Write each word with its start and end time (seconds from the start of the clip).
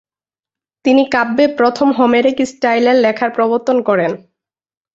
তিনি 0.85 1.03
কাব্যে 1.11 1.45
প্রথম 1.57 1.87
হোমেরিক 1.91 2.37
স্টাইলের 2.45 2.97
লেখার 2.99 3.29
প্রবর্তন 3.31 3.77
করেন। 3.81 4.11